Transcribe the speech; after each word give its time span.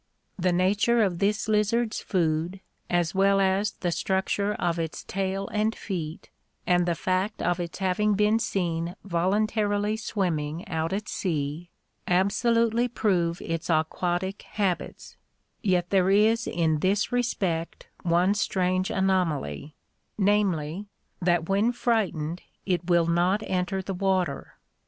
The 0.39 0.51
nature 0.51 1.03
of 1.03 1.19
this 1.19 1.47
lizard's 1.47 2.01
food, 2.01 2.59
as 2.89 3.13
well 3.13 3.39
as 3.39 3.73
the 3.73 3.91
structure 3.91 4.55
of 4.55 4.79
its 4.79 5.03
tail 5.03 5.47
and 5.49 5.75
feet, 5.75 6.31
and 6.65 6.87
the 6.87 6.95
fact 6.95 7.39
of 7.43 7.59
its 7.59 7.77
having 7.77 8.15
been 8.15 8.39
seen 8.39 8.95
voluntarily 9.03 9.95
swimming 9.95 10.67
out 10.67 10.91
at 10.91 11.07
sea, 11.07 11.69
absolutely 12.07 12.87
prove 12.87 13.43
its 13.43 13.69
aquatic 13.69 14.41
habits; 14.41 15.17
yet 15.61 15.91
there 15.91 16.09
is 16.09 16.47
in 16.47 16.79
this 16.79 17.11
respect 17.11 17.87
one 18.01 18.33
strange 18.33 18.89
anomaly, 18.89 19.75
namely, 20.17 20.87
that 21.21 21.47
when 21.47 21.71
frightened 21.71 22.41
it 22.65 22.89
will 22.89 23.05
not 23.05 23.43
enter 23.43 23.83
the 23.83 23.93
water. 23.93 24.55